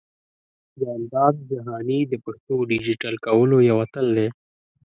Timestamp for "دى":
4.17-4.27